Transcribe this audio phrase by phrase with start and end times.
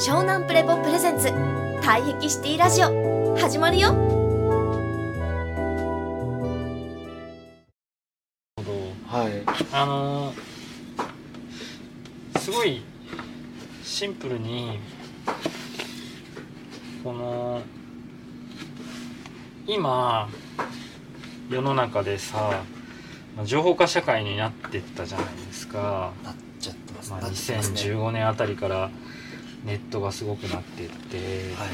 [0.00, 1.28] 湘南プレポプレゼンツ。
[1.82, 3.36] 退癖シティラジオ。
[3.36, 3.90] 始まるよ。
[9.06, 9.44] はい。
[9.74, 10.40] あのー
[12.40, 12.82] すごい
[13.84, 14.78] シンプルに
[17.04, 17.60] この
[19.66, 20.30] 今
[21.50, 22.62] 世の中でさ
[23.36, 27.10] まあ情報化社会になってったじゃないですか、なっちゃってます。
[27.10, 27.58] まあ、なってますね。
[27.58, 28.90] 2015年あたりから
[29.64, 31.16] ネットがすごくなってって、
[31.54, 31.68] はい。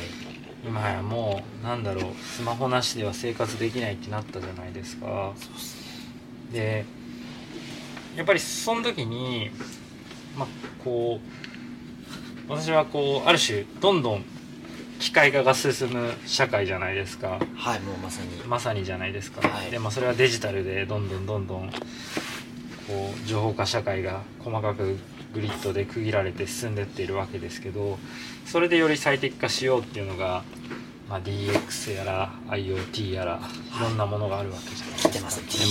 [0.66, 5.32] 今やもうなんだろうスマホなしでは生活できないってなったじゃないですか。
[6.52, 6.84] で
[8.16, 9.50] やっぱりその時に
[10.36, 10.48] まあ
[10.82, 11.20] こ
[12.48, 14.24] う私はこうある種どんどん
[14.98, 17.38] 機械化が進む社会じゃないですか。
[17.54, 18.30] はいもうまさに。
[18.44, 19.70] まさにじゃないですか、はい。
[19.70, 24.96] でまあそれはデジタルでどんどんどんどんこう情報化社会が細かく
[25.36, 27.98] グリッドで区切られて進んでっているわけですけど
[28.46, 30.42] それでより最適化しようっていうのが、
[31.10, 33.40] まあ、DX やら IoT やら
[33.78, 35.14] いろんなものがあるわけじゃないですか。
[35.14, 35.40] 出ます。
[35.40, 35.64] で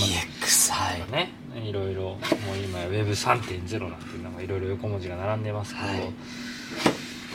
[0.46, 1.12] DX はい。
[1.12, 1.32] ね
[1.68, 2.18] いろいろも
[2.54, 6.00] う今や Web3.0 なんていうのがいろいろ横文字が並んでますけど、はい。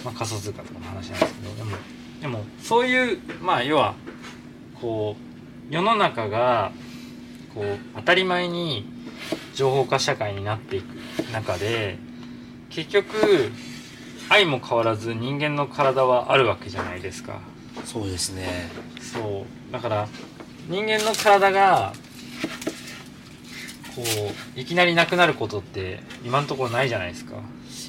[0.05, 1.77] まあ、仮想通貨とかの話なんですけどでも
[2.21, 3.95] でもそういうまあ要は
[4.79, 5.15] こ
[5.69, 6.71] う世の中が
[7.53, 8.85] こう当たり前に
[9.53, 10.95] 情報化社会になっていく
[11.31, 11.97] 中で
[12.71, 13.51] 結局
[14.29, 17.39] 愛も変わらず人間の体はあるわけじゃないですか。
[17.85, 18.69] そうですね。
[19.01, 19.73] そう。
[19.73, 20.07] だから
[20.69, 21.93] 人間の体が
[23.95, 24.01] こ
[24.55, 27.35] ういきなりなくなることって今のところないじゃないですか。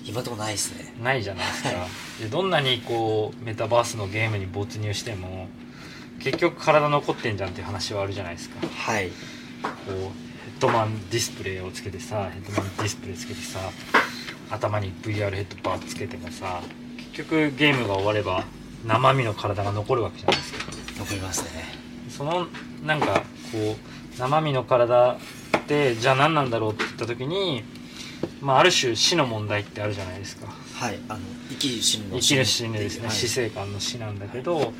[0.04, 0.92] 今のところないですね。
[1.00, 1.70] ないじゃないですか。
[2.20, 5.48] でどんなにこうメタバースのゲームに没入しても
[6.20, 8.56] 結局体残ってんじゃんっていう話はあるじゃないですか。
[8.60, 9.06] こはい。
[9.06, 10.10] うヘッ
[10.58, 13.60] ドマンディスプレイをつけてさヘッドマンディスプレイつけてさ
[14.52, 16.60] 頭に VR ヘッドバーつけてもさ
[17.12, 18.44] 結局ゲームが終われば
[18.86, 20.72] 生身の体が残るわけじゃないですか。
[20.98, 21.64] 残りますね。
[22.08, 22.46] その
[22.84, 23.22] なんか
[23.52, 25.18] こう生身の体っ
[25.66, 27.62] てじゃあ何なんだろうって言った時に、
[28.40, 30.46] まあ、ある種死の問題ってあるじゃないですか。
[30.74, 33.14] はいあの生きる死ぬの生きる死ぬですね、はい。
[33.14, 34.72] 死生観の死なんだけど、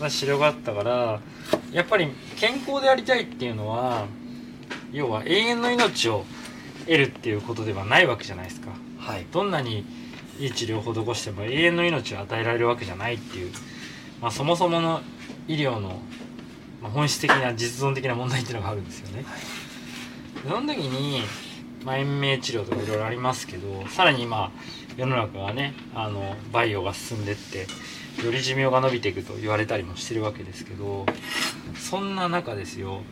[0.00, 1.20] まあ、治療があったから
[1.72, 4.06] やっぱり健康でありたいっていうのは
[4.92, 6.24] 要は永遠の命を
[6.86, 8.71] 得るっていうことではないわけじゃないですか
[9.12, 9.84] はいどんなに
[10.38, 13.52] いい治療を施しても永遠の命を与えられるわけじゃないっていう、
[14.22, 15.02] まあ、そもそもの
[15.48, 16.00] 医療の、
[16.80, 19.26] まあ、本質的な実存的な問題っていうのがあるんですよね。
[20.42, 21.20] でその時に、
[21.84, 24.50] まあ、延命治療とかいろいろありますけどさらに今
[24.96, 27.66] 世の中がねあのバイオが進んでって
[28.24, 31.04] より寿命が伸びていくと言われたりもしてるわけですけど
[31.76, 33.02] そんな中ですよ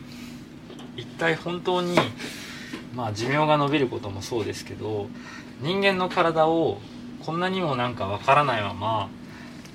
[0.97, 1.95] 一体本当に
[2.95, 5.07] まあ寿命が伸びることもそうですけど
[5.61, 6.79] 人間の体を
[7.25, 9.09] こんなにもなんかわからないまま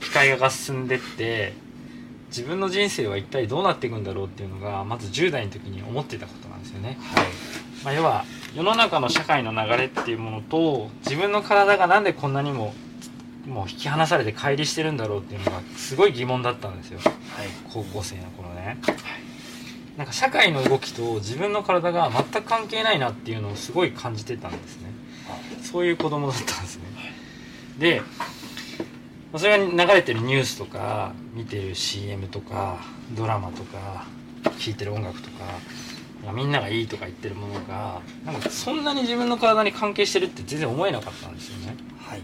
[0.00, 1.54] 機械化が進んでって
[2.28, 6.98] 自分の人生は一体どうなっていくんだろうっていうのがまず10代の時に思ってたことなんですよね。
[7.00, 7.26] はい
[7.84, 8.24] まあ、要は
[8.54, 12.74] 世の中の社会の流れっていうものと自分の体がなんでこんなにも
[13.46, 17.14] もう引き離されて乖離してるんだろうっていうのがすごい疑問だったんですよはい
[17.72, 18.78] 高校生の頃ね。
[19.96, 24.90] なんか社会の動きと自分の体が全く関係ないなっていうのをすごい感じてたんですね。
[25.62, 26.82] そういう子供だったんですね。
[27.78, 28.02] で、
[29.36, 32.78] それが流れてるニュースとか、見てる CM とか、
[33.16, 34.06] ドラマとか、
[34.58, 41.76] 聴いてる音楽とか、みんながいいとか言ってるものが、なんかそんなに自分の体に関係してるって全然思えなかったんですよね。
[41.98, 42.20] はい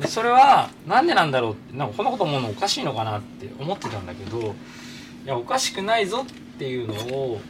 [0.00, 4.54] でそれはなんでなんだろうってなんかこんなこと思うのおかしいのかなって思ってたんだけど
[5.24, 7.40] いやおかしくないぞっていうのを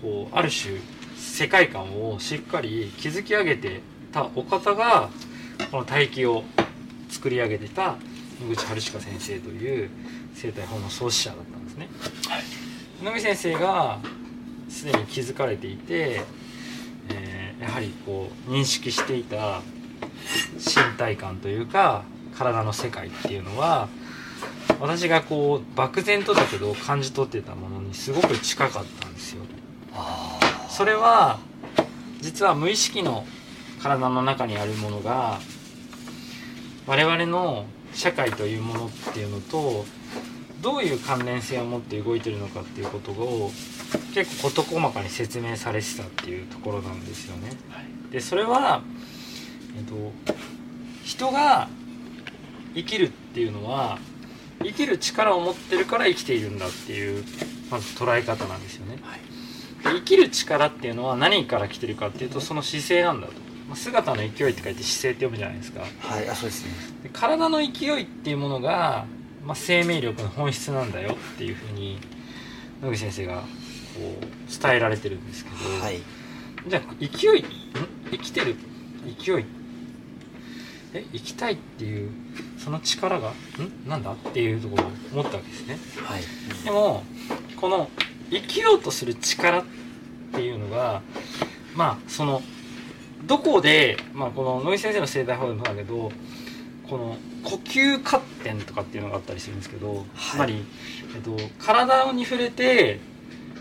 [0.00, 0.80] こうある種
[1.18, 3.80] 世界観をしっかり築き上げて
[4.12, 5.10] たお方が
[5.70, 6.44] この大気を
[7.08, 7.96] 作り上げてた
[8.40, 9.90] 野口春鹿先生という
[10.34, 11.88] 生態法の創始者だったんですね。
[12.28, 12.42] はい
[13.04, 13.98] 野口先生が
[14.68, 16.22] すでに気づかれていて、
[17.10, 19.62] えーやはりこう認識していた
[20.54, 22.04] 身体感というか
[22.36, 23.88] 体の世界っていうのは
[24.80, 29.42] 私がこう漠然とだけど感じ取ってたものにすごく近かったんですよ。
[29.92, 30.38] あ
[30.68, 31.38] それは
[32.20, 33.24] 実は無意識の
[33.82, 35.38] 体の中にあるものが
[36.86, 39.84] 我々の社会というものっていうのと
[40.60, 43.50] どういう関連性を持って動いてるのかっていうことを
[44.14, 47.52] 結構事細かに説明されてたっていうところなんですよね。
[48.10, 48.82] でそれは、
[49.76, 49.94] えっと、
[51.04, 51.68] 人が
[52.74, 53.98] 生きるっていうのは
[54.62, 57.24] 生きる力を持ってるから生きているんだっていう
[57.70, 58.98] まず捉え方なんですよね。
[59.02, 59.37] はいで
[59.84, 63.32] 生きる力っていうのは何から来てるかっていうとその姿勢なんだと。
[63.68, 65.80] まあ姿の勢いって書いて姿勢って読むじゃないですか。
[65.80, 66.72] はいあそうですね。
[67.02, 69.04] で体の勢いっていうものが、
[69.44, 71.98] まあ、生命力の本質なんだよっていうふうに
[72.82, 73.42] 野口先生がこ
[74.22, 76.00] う伝えられてるんですけど、はい。
[76.66, 77.44] じゃあ勢いん？
[78.10, 78.56] 生きてる？
[79.18, 79.44] 勢い？
[80.94, 82.10] え生きたいっていう
[82.58, 83.30] その力が？
[83.30, 83.34] ん？
[83.86, 84.12] なんだ？
[84.12, 85.78] っていうところを思ったわけですね。
[86.04, 86.22] はい。
[86.64, 87.04] でも
[87.60, 87.90] この
[88.30, 89.64] 生きようとする力っ
[90.32, 91.02] ていうのが
[91.74, 92.42] まあその
[93.26, 96.12] どこで、まあ、この野井先生の生態法でもだけど
[96.88, 100.64] この呼吸活点とかっていうのがあったりするんですけど、つまり、
[101.14, 102.98] えっと、体に触れて、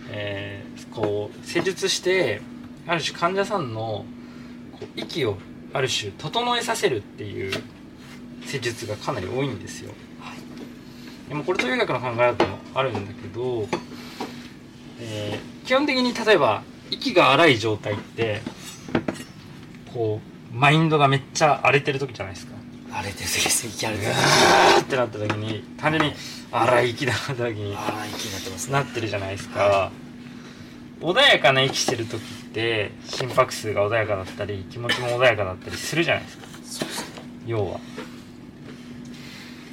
[0.10, 0.68] えー
[0.98, 2.42] こう施術して
[2.88, 4.04] ある種患者さんの
[4.72, 5.38] こう息を
[5.74, 7.52] ある種整えさせるっていう
[8.46, 9.94] 施術がかなり多いんですよ。
[11.30, 13.68] でもこれと医学の考え方もあるんだけど、
[15.00, 18.42] えー基本的に例えば息が荒い状態って
[19.94, 20.22] こ
[20.54, 22.54] うマインドがめっちゃ荒れてる時じゃないですか。
[22.90, 26.14] 荒れてる時ですね息荒れてるあーってなった時に単純に
[26.52, 29.92] 荒い息だなった時にああ息になってますねなってるじゃないですか。
[31.02, 36.48] 穏やかな息してる時って心拍数が穏やかだったり気持ちも穏やかだったりするじゃないですか。
[36.64, 37.80] そうですね要は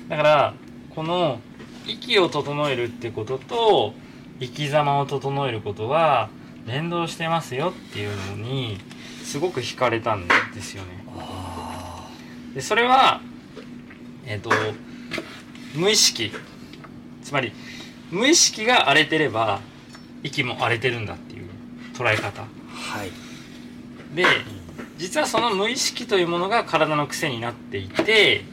[0.09, 0.55] だから
[0.95, 1.41] この
[1.87, 3.95] 息を整えるってことと
[4.47, 6.29] 生き様を整えることは
[6.67, 8.79] 連動してますよっていうのに
[9.23, 11.05] すごく惹かれたんですよね。
[11.19, 12.09] あ
[12.55, 13.21] でそれは
[14.27, 14.51] えっ、と
[15.75, 16.33] 無意識。
[17.23, 17.53] つまり
[18.11, 19.61] 無意識が荒れてれば
[20.23, 21.49] 息も荒れてるんだっていう
[21.95, 22.43] 捉え方。
[22.43, 23.11] あはい。
[24.15, 24.25] で
[24.97, 28.45] 実はその無意識というものが体の癖になっていて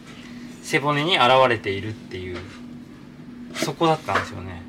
[0.64, 2.38] 背骨に現れているっていう
[3.54, 4.61] そこだったんですよね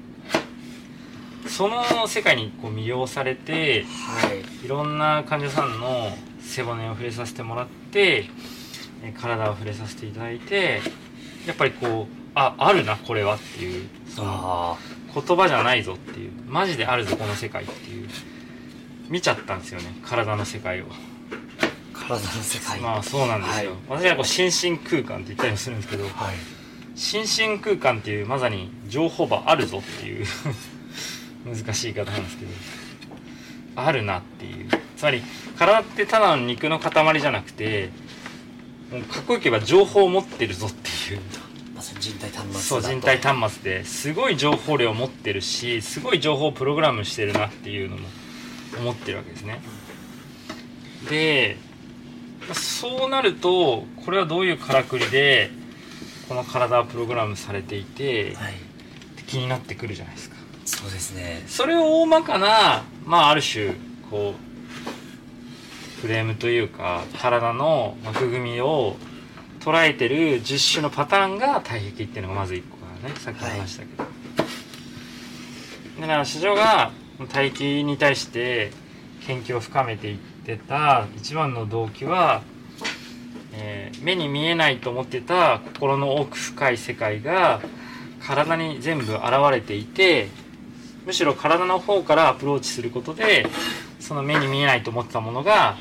[1.53, 4.65] その世界にこう魅了されてはい。
[4.65, 8.25] いろんな患者さんの背骨を触れさせてもらって
[9.05, 10.81] え体を触れさせていただいて
[11.47, 14.77] やっぱりこうああるなこれはっていうそのあ
[15.15, 18.09] 言葉じゃないぞっていうマジであるぞこの世界っていう
[19.11, 20.87] 見ちゃったんですよね体の世界を。
[20.87, 22.81] あ体の世界。
[22.81, 26.13] まあそうなんですよ、私はこう心身空間って言ったりもするんですけどはい。
[26.95, 27.23] 心
[27.57, 30.27] 身空間っていうまさに情報場あるぞっていう
[31.45, 32.51] 難しい言い方なんですけど
[33.77, 34.69] あるなっていう。
[34.97, 35.23] つまり
[35.59, 37.91] 体ってただの肉の塊じゃなくて
[38.91, 41.21] もうかっこよく言えば情報を持ってるぞっていう。
[41.99, 48.07] 人体端末そう人体端末ですごい情報量を持ってるしすごい情報をプログラムしてるなっていうのも
[48.79, 49.61] 思ってるわけですね。
[51.11, 51.57] で
[52.53, 55.51] そうなるとこれはどういうからくりで
[56.29, 58.55] この体はプログラムされていてはい。
[59.27, 60.37] 気になってくるじゃないですか
[60.73, 61.45] そうですね。
[61.47, 63.75] それを大まかなまあある種
[64.11, 64.35] こ
[65.99, 68.97] うフレームというか体の枠組みを
[69.61, 73.15] 捉えてる10種のパターンが体壁っていうのがまず1個からね。
[73.17, 74.05] さっき話したけど、
[76.01, 76.91] だから市場が
[77.31, 78.73] 体壁に対して
[79.27, 82.43] 研究を深めていってた一番の動機は、
[83.53, 87.61] えー目に見えないと思ってた心の奥深い世界が
[88.21, 89.23] 体に全部現
[89.53, 90.27] れていて
[91.07, 93.47] むしろ体の方からアプローチすることで
[94.01, 95.77] その目に見えないと思ってたものが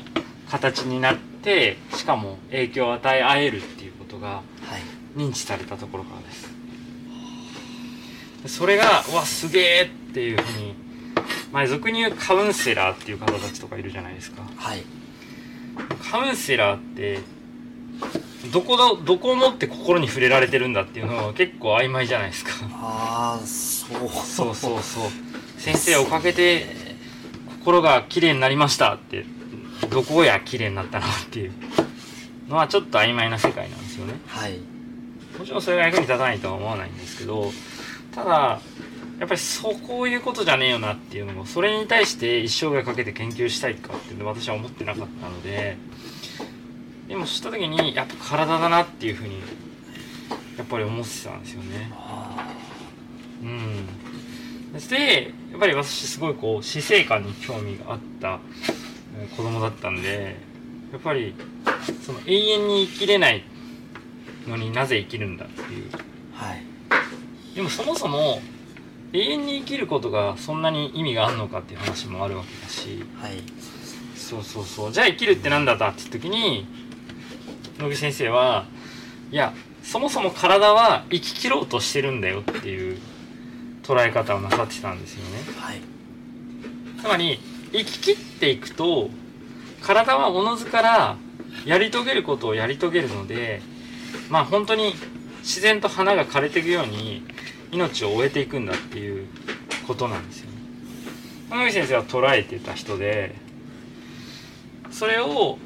[0.50, 4.42] 形になってしかも影響を与え合えるっていうことがはい。
[5.16, 6.48] 認知されたところからです。
[8.42, 10.74] でそれがうわすげえっていうふうに
[11.52, 14.42] 前俗に言うカウンセラーっていう方たちとかいるじゃないですか。
[14.56, 14.82] はい。
[16.10, 17.20] カウンセラーって
[18.50, 22.50] どこだどこをもって心に触れられてるんだっていうのは結構曖昧じゃないですか。
[22.72, 24.08] ああそう。
[24.08, 25.10] そうそうそう
[25.58, 26.66] 先生おかげで
[27.60, 29.24] 心が綺麗になりましたって
[29.90, 31.52] どこや綺麗になったのっていう
[32.48, 34.14] のはちょっと曖昧な世界なんですよね。
[34.26, 34.58] はい。
[35.38, 37.50] もちろんそれが役に立たないとは思わないんですけど
[38.14, 38.60] ただ
[39.18, 45.76] やっぱりそうこういうことじゃねえよなっていうのもそれに対して一生涯かけて研究したいかっていうのは私は思ってなかったので
[47.12, 49.34] でもそうした時にやっぱ体だなっていうふうに
[50.56, 51.92] やっぱり思ってたんですよね。
[51.92, 52.50] あ
[53.42, 53.86] うん、
[54.88, 58.40] でやっぱり私すごいこう死生観に興味があった
[59.20, 60.36] えー子供だったんで
[60.90, 61.34] やっぱり
[62.00, 63.44] その永遠に生きれない
[64.48, 65.90] のになぜ生きるんだっていう。
[65.90, 65.98] ー
[66.32, 66.64] はい。
[67.54, 68.40] でもそもそも
[69.12, 73.04] 永遠に生きることがそんなに意味があるのかっていう話もあるわけだし。
[73.20, 73.32] はい。
[74.16, 74.92] そうそうそう。
[74.92, 76.66] じゃあ生きるってなんだだって時に
[77.78, 78.66] 野木先生は
[79.30, 79.52] いや
[79.82, 82.98] そもそも体は生き切ろうとしてるんだよっていう
[83.82, 85.80] 捉え方をなさってたんですよねはい
[87.00, 87.40] つまり
[87.72, 89.10] 生き切っていくと
[89.82, 91.16] 体はおのずから
[91.64, 93.60] やり遂げることをやり遂げるので
[94.30, 94.94] まあ本当に
[95.40, 97.24] 自然と花が枯れていくように
[97.72, 99.26] 命を終えていくんだっていう
[99.86, 100.58] ことなんですよね。
[101.50, 103.34] 野口先生は捉えてた人で
[104.90, 105.58] それを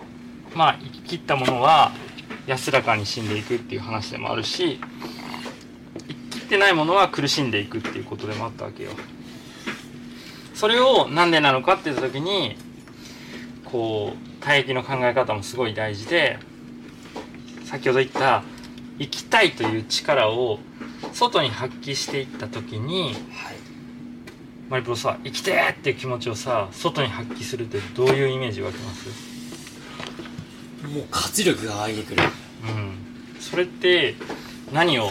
[0.56, 1.92] まあ生き切ったものは
[2.46, 4.80] 安らかに死んでいくっていう話でもあるし
[6.08, 8.90] 生き切ってないものは苦しんでいくっていうことでもあったわけよ。
[10.54, 12.56] それをなんでなのかって言った時に
[13.66, 16.38] こう体液の考え方もすごい大事で
[17.66, 18.42] 先ほど言った
[18.98, 20.58] 生きたいという力を
[21.12, 23.56] 外に発揮していった時にはい
[24.70, 29.35] マリプロさ生きてーっていう気持ちをさ外に発揮するってどういうイメージ湧きます？
[30.84, 32.22] もう活力が湧いてくる。
[32.64, 33.40] うん。
[33.40, 34.14] それって
[34.72, 35.10] 何を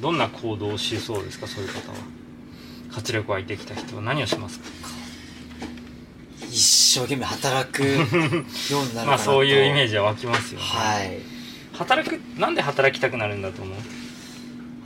[0.00, 1.46] どんな行動をしそうですか？
[1.46, 1.98] そういう方は。
[2.92, 4.64] 活力湧いてきた人は何をしますか？
[6.50, 6.58] 一
[6.98, 11.18] 生懸命働くようになる まあそういうイメージジは湧きますよね、はい。
[11.74, 13.76] 働くなんで働きたくなるんだと思う？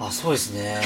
[0.01, 0.81] あそうですね。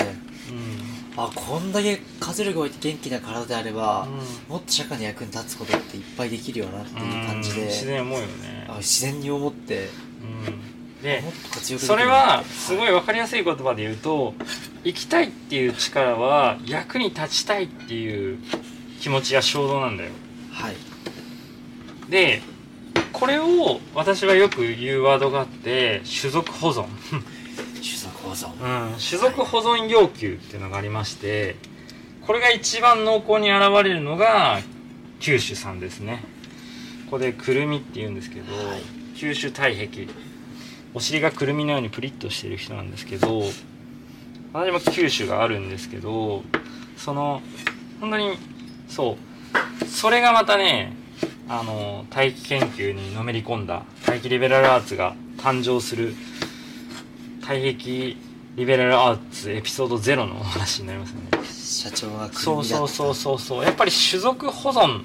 [0.51, 4.09] うんあこんだけ活力が湧いて元気な体であれば、
[4.49, 8.67] うもっと社会の役に立つことっていっぱいできるよなっていう感じうんで自然思うよね。
[8.69, 9.89] あ自然に思って
[10.23, 11.03] うん。
[11.03, 11.23] で
[11.79, 14.33] それはすごいい分かりやすい言葉で言うと
[14.85, 18.39] 生きたいっていう力は役に立ちたいっていう
[19.01, 20.11] 気持ちや衝動なんだよ。
[20.51, 20.77] はい。
[22.11, 22.43] で
[23.13, 26.87] これを私はよく言うワードがあって種族保存、
[28.35, 28.89] 種族保存。
[28.91, 31.57] うん、種族保存要求っていうのがありまして
[32.27, 34.61] これが一番濃厚に現れるのが
[35.21, 36.23] 九種さんですね。
[37.07, 38.83] ここでくるみって言うんですけど、はい。
[39.15, 40.09] 九種体壁。
[40.95, 43.43] お尻がくるみのようにプリッとしてる人なんですけど
[44.53, 46.45] 私も九種があるんですけど
[46.97, 47.43] その
[48.01, 48.39] 本当に
[48.89, 49.17] そ
[49.83, 49.87] う。
[49.87, 50.93] それがまたね
[51.49, 56.15] あの大気研究にのめり込んだ大気リベラルアーツが誕生する
[57.47, 58.17] 大壁
[58.57, 61.29] リベラルアーツエピソード0のお話になりますよね。
[61.53, 63.65] 社長がそうそうそううそうそう。
[63.65, 65.03] やっぱり種族保存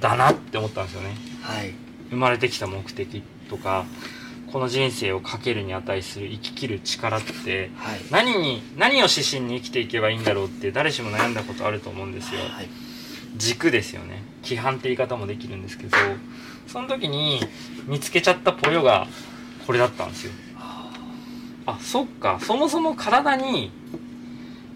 [0.00, 1.14] だなって思ったんですよね。
[1.42, 1.74] はい。
[2.10, 3.84] 生まれてきた目的とか
[4.50, 8.00] この人生をかけるに値する生ききる力ってはい。
[8.10, 12.40] 何に何を指針に生きていけばいいんだろうって誰しも悩んだことあると思うんですよ。
[12.40, 12.68] はい。
[13.36, 14.22] 軸ですよね。
[14.42, 15.96] 規範って言い方もできるんですけど
[16.66, 17.40] その時に
[17.86, 19.06] 見つけちゃったポヨが
[19.66, 20.32] これだったんですよ
[21.68, 22.38] あそっか。
[22.40, 23.70] そもそも体に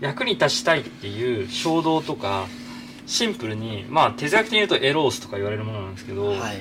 [0.01, 2.47] 役に立ちたいっていう衝動とか
[3.07, 6.59] シンプルにまあ手先的に言うとエロースとか言われるものなんですけど、はい。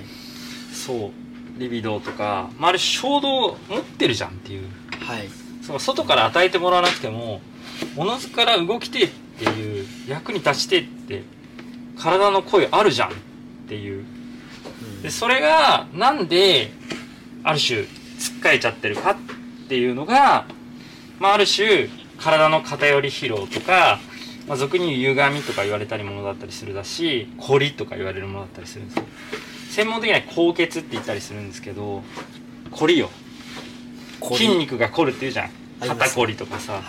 [0.73, 1.11] そう。
[1.57, 4.69] リビドーとか、まあ、あれ衝動を持ってるじゃんっていう。
[5.01, 5.27] はい。
[5.61, 7.41] その外から与えてもらわなくても
[7.97, 11.23] おのずから動きてえっていう役に立ちてえって
[11.97, 13.13] 体の声あるじゃんっ
[13.67, 14.05] ていう。
[14.05, 15.01] うん。
[15.01, 16.71] でそれがなんで
[17.43, 17.83] ある種
[18.17, 19.15] つっかえちゃってるかっ
[19.71, 20.47] ていうのが、
[21.17, 21.87] まあ、ある種
[22.19, 24.01] 体の偏り疲労とか、
[24.49, 29.05] まあ、俗に言う歪みとか言われたりものだったりするだし凝りとか言われるものだったりするんですよ。
[29.69, 32.03] 専門的には高血って言ったりするんですけど
[32.71, 33.09] 凝りよ。
[34.33, 35.49] 筋肉が凝るっていうじゃん。
[35.79, 36.73] 肩こりとかさ。
[36.73, 36.83] はい。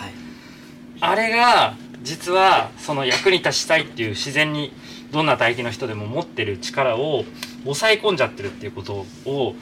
[0.99, 4.73] あれが実はその役に立ちたいっていう自然に
[5.13, 7.23] どんな体型の人でも持ってる力を
[7.63, 9.55] 抑え込んじゃってるっていうことを、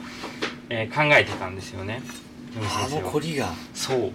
[0.70, 2.02] えー考えてたんですよね
[2.60, 3.48] あのこりが。
[3.74, 4.12] そう。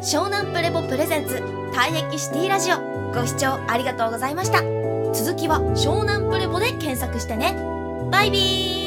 [0.00, 1.36] 湘南プレボプレゼンツ
[1.72, 2.76] 退壁シティラジオ。
[3.14, 4.58] ご視聴ありがとうございました。
[5.12, 7.54] 続きは湘南プレボで検索してね。
[8.10, 8.85] バイビー